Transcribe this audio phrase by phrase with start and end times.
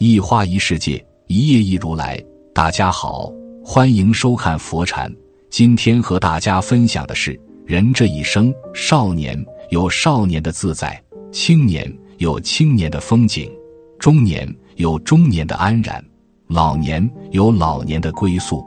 [0.00, 2.22] 一花一世界，一叶一如来。
[2.54, 3.32] 大家好，
[3.64, 5.12] 欢迎收看佛禅。
[5.50, 9.36] 今天和大家分享的是：人这一生，少年
[9.70, 11.02] 有少年的自在，
[11.32, 13.50] 青年有青年的风景，
[13.98, 16.04] 中年有中年的安然，
[16.46, 18.64] 老年有老年的归宿。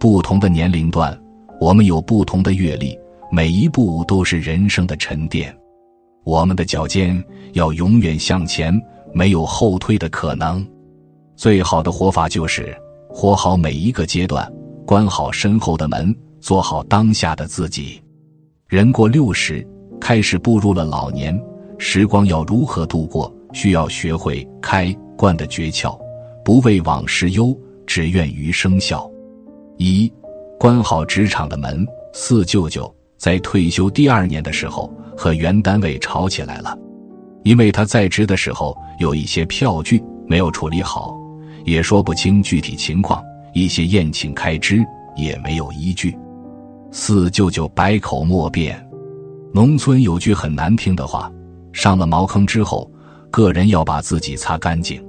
[0.00, 1.16] 不同的年龄段，
[1.60, 2.98] 我们有不同的阅历，
[3.30, 5.56] 每一步都是人生的沉淀。
[6.24, 8.76] 我们的脚尖要永远向前，
[9.16, 10.64] 没有后退的可能。
[11.36, 12.76] 最好的活法就是
[13.08, 14.46] 活好每一个阶段，
[14.86, 17.98] 关好身后的门，做好当下的自己。
[18.68, 19.66] 人过六十，
[19.98, 21.42] 开始步入了老年，
[21.78, 25.98] 时光要如何度过，需要学会开关的诀窍，
[26.44, 29.10] 不为往事忧，只愿余生笑。
[29.78, 30.12] 一，
[30.60, 31.86] 关好职场的门。
[32.12, 36.76] 四舅舅在退休第二年的时候和原单位吵起来了，
[37.44, 41.16] 因为他在职的时候有一些票据没有处理好，
[41.64, 43.22] 也说不清具体情况，
[43.54, 44.84] 一些宴请开支
[45.16, 46.16] 也没有依据。
[46.90, 48.82] 四舅舅百口莫辩。
[49.52, 51.30] 农村有句很难听的话：
[51.72, 52.90] 上了茅坑之后，
[53.30, 55.02] 个人要把自己擦干净。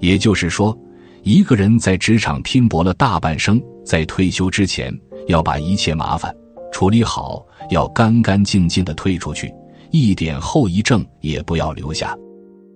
[0.00, 0.76] 也就是说，
[1.22, 3.60] 一个人在职场拼搏了大半生。
[3.84, 4.90] 在退休之前，
[5.28, 6.34] 要把一切麻烦
[6.72, 9.52] 处理好，要干干净净的退出去，
[9.90, 12.16] 一点后遗症也不要留下。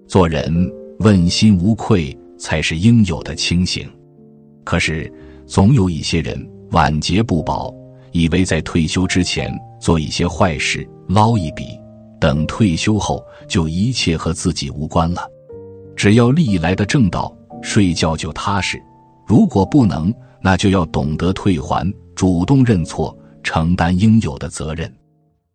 [0.08, 0.50] 做人
[1.00, 3.86] 问心无愧，才是应有的清醒。
[4.64, 5.12] 可是，
[5.46, 7.70] 总有一些人晚节不保，
[8.12, 11.78] 以为在退休之前做一些坏事捞一笔，
[12.18, 15.30] 等退休后就一切和自己无关了。
[15.94, 18.82] 只要利益来的正道，睡觉就踏实。
[19.26, 24.90] 如果不能，那就要懂得退还，主动认错，承担应有的责任。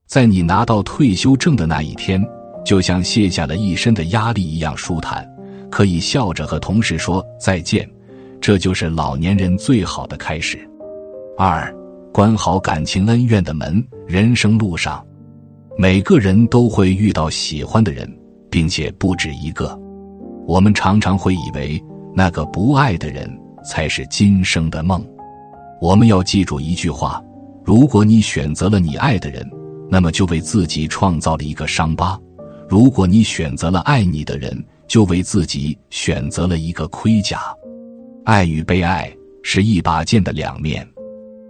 [0.05, 2.23] 在你拿到退休证的那一天，
[2.63, 5.27] 就像卸下了一身的压力一样舒坦，
[5.69, 7.89] 可以笑着和同事说再见。
[8.39, 10.59] 这就是老年人最好的开始。
[11.37, 11.73] 二，
[12.11, 13.85] 关好感情恩怨的门。
[14.07, 15.05] 人生路上，
[15.77, 18.11] 每个人都会遇到喜欢的人，
[18.49, 19.79] 并且不止一个。
[20.45, 21.81] 我们常常会以为
[22.13, 23.29] 那个不爱的人。
[23.65, 25.01] 才是今生的梦。
[25.79, 27.23] 我们要记住一句话：
[27.63, 29.49] 如果你选择了你爱的人，
[29.89, 32.19] 那么就为自己创造了一个伤疤；
[32.73, 37.55] 如果你选择了爱你的人，就为自己选择了一个盔甲。
[38.25, 40.83] 爱与被爱是一把剑的两面，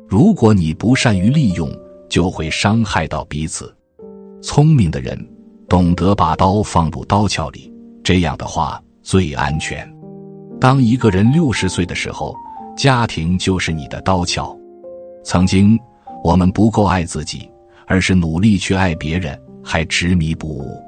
[0.06, 1.72] 如果你不善于利用，
[2.10, 3.74] 就会伤害到彼此。
[4.42, 5.18] 聪明的人
[5.70, 7.74] 懂得把刀放入刀鞘里，
[8.04, 9.90] 这样的话最安全。
[10.60, 12.36] 当一个人六十岁的时候，
[12.76, 14.54] 家庭就是你的刀鞘。
[15.24, 15.80] 曾经
[16.22, 17.50] 我们不够爱自己，
[17.88, 20.83] 而是努力去爱别人，还执迷不悟。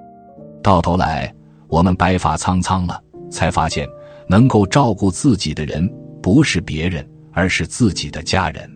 [0.66, 1.32] 到头来，
[1.68, 3.00] 我们白发苍苍了，
[3.30, 3.88] 才发现
[4.28, 5.88] 能够照顾自己的人
[6.24, 8.68] 不是别人，而是自己的家人。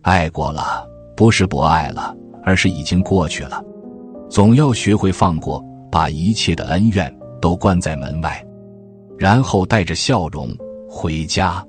[0.00, 0.84] 爱过了，
[1.16, 2.12] 不是不爱了，
[2.42, 3.62] 而是已经过去了。
[4.28, 8.44] 总要学会放过，把一切的恩怨都关在门外。
[9.16, 10.48] 然后带着笑容
[10.90, 11.64] 回家，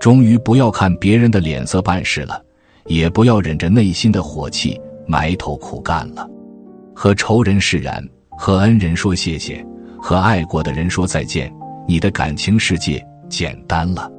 [0.00, 2.42] 终于不要看别人的脸色办事了，
[2.86, 6.28] 也不要忍着内心的火气埋头苦干了。
[6.92, 8.04] 和仇人释然，
[8.42, 9.62] 和恩人说谢谢，
[10.00, 11.54] 和爱过的人说再见，
[11.86, 14.10] 你的感情世界简单了。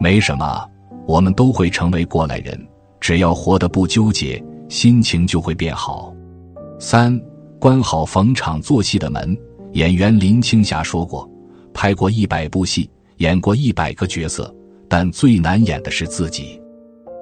[0.00, 0.68] 没什么，
[1.06, 2.60] 我们都会成为过来人，
[2.98, 6.12] 只要活得不纠结，心情就会变好。
[6.80, 7.16] 三，
[7.60, 9.38] 关好逢场作戏的门。
[9.74, 11.30] 演员林青霞说过。
[11.72, 14.52] 拍过一百部戏，演过一百个角色，
[14.88, 16.60] 但最难演的是自己。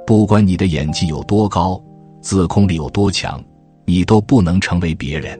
[0.06, 1.78] 不管你的演技有多高，
[2.22, 3.44] 自控力有多强，
[3.84, 5.38] 你都不能成为别人。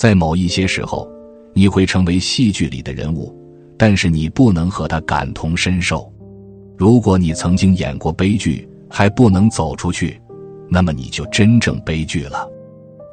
[0.00, 1.06] 在某一些时候，
[1.52, 3.36] 你会成为戏剧里的人物，
[3.76, 6.10] 但是你不能和他感同身受。
[6.78, 10.18] 如果你曾经演过悲剧，还不能走出去，
[10.70, 12.48] 那么你就真正悲剧了。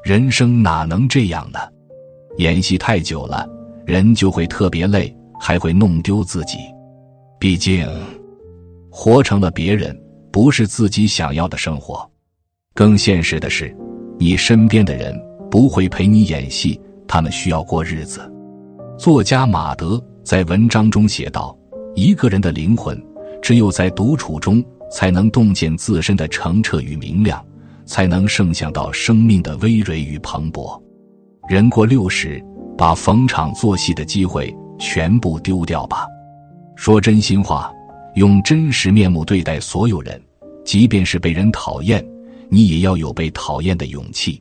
[0.01, 1.59] 人生哪能这样呢？
[2.37, 3.45] 演戏太久了，
[3.85, 5.13] 人就会特别累。
[5.37, 6.57] 还会弄丢自己，
[7.37, 7.85] 毕竟，
[8.89, 9.93] 活成了别人，
[10.31, 12.09] 不是自己想要的生活。
[12.73, 13.75] 更现实的是，
[14.17, 15.13] 你身边的人
[15.49, 18.21] 不会陪你演戏，他们需要过日子。
[18.97, 21.57] 作家马德在文章中写道
[21.95, 23.01] ：“一个人的灵魂，
[23.41, 27.43] 只有在独处中，才能洞见自身的澄澈与明亮，
[27.85, 30.81] 才能盛享到生命的葳蕤与蓬勃。
[31.47, 32.43] 人过六十，
[32.77, 36.05] 把逢场作戏的机会。”全部丢掉吧，
[36.75, 37.73] 说真心话，
[38.13, 40.21] 用真实面目对待所有人，
[40.63, 42.07] 即便是被人讨厌，
[42.47, 44.39] 你也要有被讨厌的勇气。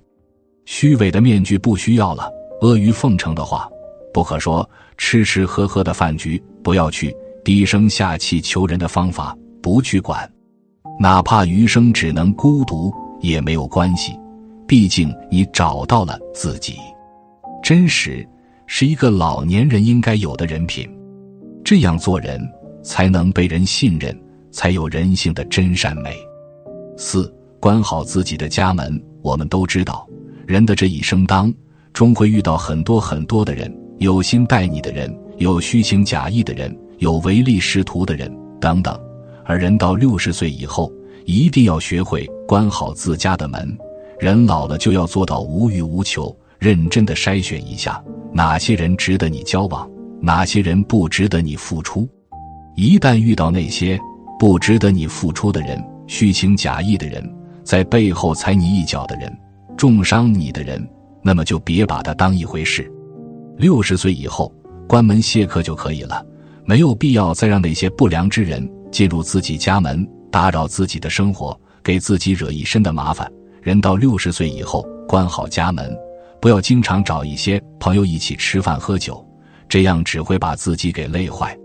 [0.67, 2.31] 虚伪的面具不需要了，
[2.61, 3.69] 阿谀奉承的话
[4.13, 4.69] 不可说，
[4.99, 7.15] 吃吃喝喝的饭局不要去
[7.45, 10.29] 低声下气求人的方法，不去管，
[10.99, 14.13] 哪怕余生只能孤独也没有关系，
[14.67, 16.75] 毕竟你找到了自己。
[17.63, 18.29] 真实
[18.67, 20.89] 是一个老年人应该有的人品，
[21.65, 22.41] 这样做人
[22.83, 24.19] 才能被人信任，
[24.51, 26.17] 才有人性的真善美。
[26.97, 29.01] 四，关好自己的家门。
[29.23, 30.06] 我们都知道，
[30.47, 31.53] 人的这一生当
[31.93, 38.97] 终会遇到很多很多的人，有心待你的人，有虚情假意的人，有唯利是图的人，等等。
[39.45, 40.93] 而人到六十岁以后，
[41.25, 43.77] 一定要学会关好自家的门。
[44.21, 46.35] 人老了就要做到无欲无求。
[46.59, 48.03] 认真的筛选一下，
[48.33, 49.89] 哪些人值得你交往，
[50.23, 52.09] 哪些人不值得你付出。
[52.77, 53.99] 一旦遇到那些
[54.39, 57.23] 不值得你付出的人、虚情假意的人，
[57.63, 59.31] 在背后踩你一脚的人、
[59.77, 60.89] 重伤你的人，
[61.23, 62.91] 那么就别把他当一回事。
[63.59, 64.53] 六十岁以后，
[64.89, 66.25] 关门谢客就可以了，
[66.65, 73.31] 没有必要再让那些不良之人进入自己家门，打扰自己的生活，给自己惹一身的麻烦。
[73.63, 75.95] 人到六十岁以后，关好家门。
[76.41, 79.27] 不要经常找一些朋友一起吃饭喝酒，
[79.69, 81.57] 这样只会把自己给累坏。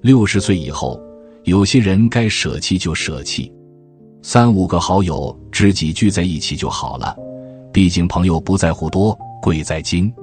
[0.00, 0.98] 六十岁以后，
[1.42, 3.52] 有些人该舍弃就舍弃，
[4.22, 7.14] 三五个好友知己聚在一起就好了。
[7.74, 10.14] 毕竟朋友不在乎多，贵在精。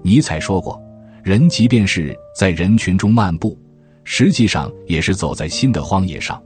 [0.00, 0.82] 尼采说过
[1.22, 3.54] ：“人即便是在人群中漫步，
[4.02, 6.40] 实际上也是走在新的荒野上；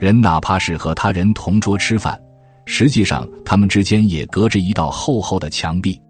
[0.00, 2.20] 人哪怕是和他人同桌吃饭，
[2.64, 6.02] 实际上他们之间也隔着一道厚厚的墙壁。”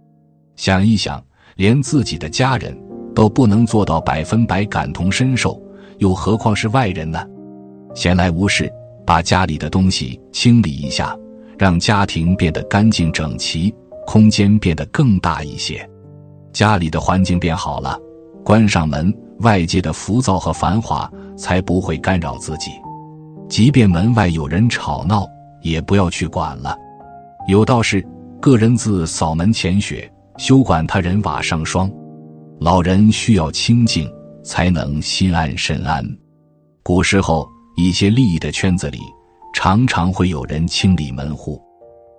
[0.57, 1.23] 想一想，
[1.57, 2.75] 连自己的家人
[3.15, 5.63] 都不能做到百分百感同身受，
[5.99, 7.23] 又何况是外人呢？
[7.95, 8.73] 闲来无事，
[9.05, 11.15] 把家里的东西清理一下，
[11.59, 13.75] 让家庭变得干净整齐，
[14.07, 15.89] 空间变得更大一些。
[16.53, 17.99] 家里的环境变好了，
[18.45, 22.71] 关上门，外界的浮躁和繁华才不会干扰自己。
[23.49, 25.27] 即便门外有人吵闹，
[25.63, 26.77] 也不要去管了。
[27.49, 28.05] 有道是
[28.41, 31.89] ：“个人自扫门前雪。”休管他人瓦上霜，
[32.59, 34.11] 老人需要清静，
[34.43, 36.05] 才能心安身安。
[36.83, 38.99] 古时候，一些利益的圈子里，
[39.55, 41.63] 常常会有人清理门户，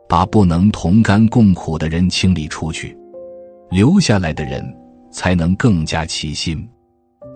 [0.08, 2.98] 把不能同甘共苦的人清理出去，
[3.70, 4.66] 留下来的人
[5.12, 6.68] 才能更加齐心。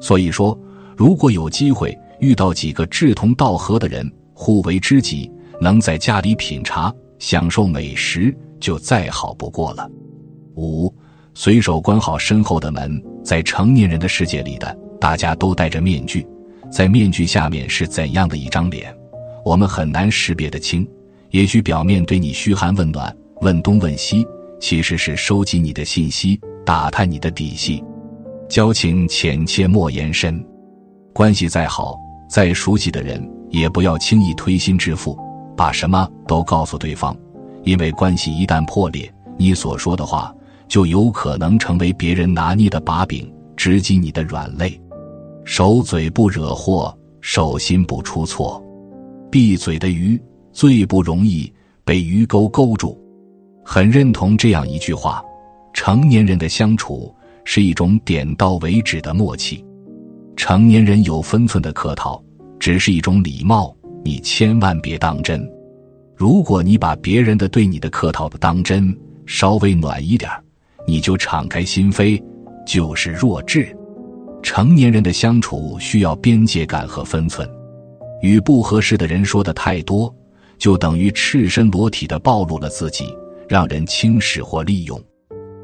[0.02, 0.58] 所以说，
[0.96, 5.30] 如果有机会遇到几个志同道合的人，互为知己，
[5.60, 9.88] 能在家里品茶、享受美食，就再好不过了。
[10.56, 10.92] 五，
[11.34, 13.04] 随手关好身后的门。
[13.22, 16.26] 在成年人的世界里的，大家都戴着面具，
[16.72, 18.96] 在面具下面是怎样的一张脸，
[19.50, 20.88] 我们很难识别得清。
[21.32, 23.12] 也许表面对你嘘寒问暖、
[23.42, 24.24] 问东问西，
[24.60, 27.84] 其实是收集你的信息，打探你的底细。
[28.48, 30.46] 交情浅切莫言深，
[31.16, 31.98] 关系再好、
[32.30, 35.18] 再熟悉的人，也不要轻易推心置腹，
[35.58, 37.18] 把什么都告诉对方，
[37.64, 40.32] 因为关系一旦破裂，你所说的话。
[40.68, 44.80] 就有可能成为别人拿捏的把柄，直击你的软肋。
[45.44, 48.64] 守嘴不惹祸，守心不出错。
[49.32, 50.20] 闭嘴的鱼
[50.52, 51.52] 最不容易
[51.84, 53.00] 被鱼钩勾住。
[53.64, 55.24] 很认同这样一句话：
[55.74, 57.14] 成年人的相处
[57.46, 59.64] 是一种点到为止的默契。
[60.36, 62.24] 成年人有分寸的客套，
[62.60, 65.48] 只是一种礼貌，你千万别当真。
[66.16, 70.30] 如果你把别人的对你的客套的当真，稍微暖一点
[70.88, 72.22] 你就敞开心扉，
[72.66, 73.76] 就是弱智。
[74.42, 77.48] 成年人的相处需要边界感和分寸，
[78.22, 80.14] 与不合适的人说的太多，
[80.58, 83.14] 就等于赤身裸体的暴露了自己，
[83.48, 85.02] 让人轻视或利用。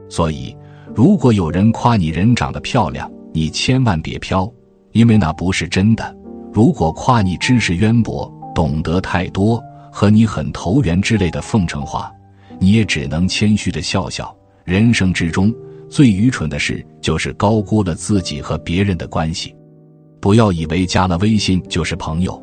[0.10, 0.56] 所以，
[0.94, 4.50] 如果有人夸你人长得漂亮，你千万别飘，
[4.92, 6.06] 因为那不是真的；
[6.54, 12.12] 如果夸你知识渊博、懂得太多、和你很投缘之类的奉承话，
[12.60, 14.34] 你也只能谦虚的笑笑。
[14.64, 15.54] 人生之中
[15.90, 19.54] 最愚蠢的事，就是高估了自己和别人的关系。
[20.22, 22.42] 不要以为加了微信就是朋友，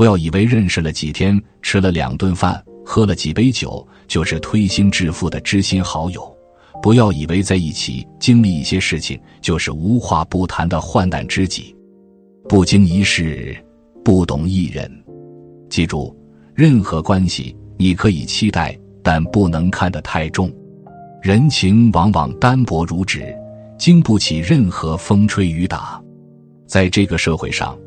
[0.00, 6.34] 不要以为认识了几天、吃了两顿饭、喝了几杯酒就是推心置腹的知心好友，
[6.82, 11.76] 不要以为在一起经历一些事情就是无话不谈的患难知己。
[12.48, 13.54] 不经一事，
[14.02, 14.90] 不懂一人。
[15.68, 16.16] 记住，
[16.54, 20.50] 任何关系你可以期待，但不能看得太重。
[21.20, 23.36] 人情往往单薄如纸，
[23.78, 26.02] 经不起任何风吹雨打。
[26.66, 27.78] 在这个社会上，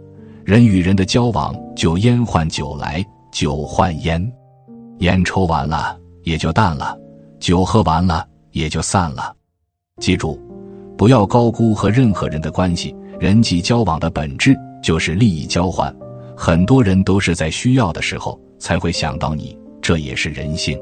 [0.45, 4.31] 人与人的交往就烟换酒来，酒换烟，
[4.97, 6.97] 烟抽完了也就淡了，
[7.39, 9.33] 酒喝完了也就散了。
[10.01, 10.38] 记住，
[10.97, 15.95] 不要高估和任何人的关系，人际交往的本质就是利益交换，
[16.35, 20.77] 很多人都是在需要的时候才会想到你，这也是人性。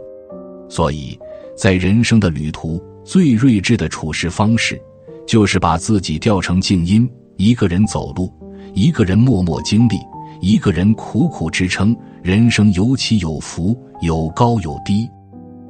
[0.70, 1.20] 所以，
[1.56, 4.82] 在人生的旅途，最睿智的处事方式，
[5.28, 8.34] 就是把自己调成静音，一个人走路，
[8.74, 10.00] 一个人默默经历，
[10.40, 11.96] 一个人苦苦支撑。
[12.24, 15.10] 人生有起有伏，有高有低。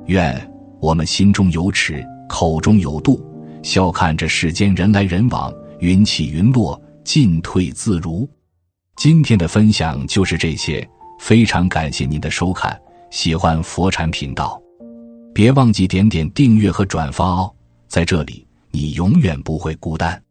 [0.08, 0.36] 愿
[0.81, 3.24] 我们心中有尺，口中有度，
[3.63, 8.29] 笑看这世间人来人往，云起云落，进退自如。
[8.98, 10.86] 今天的分享就是这些，
[11.20, 12.77] 非常感谢您的收看。
[13.12, 14.62] 喜欢佛禅频道，
[15.34, 17.50] 别忘记点点订阅和转发哦。
[17.88, 20.22] 在这里，你永远不会孤单。